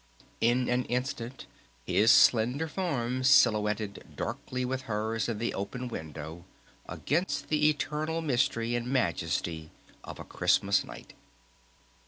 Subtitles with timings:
[0.39, 1.45] In an instant
[1.85, 6.43] his slender form silhouetted darkly with hers in the open window
[6.89, 9.69] against the eternal mystery and majesty
[10.03, 11.13] of a Christmas night.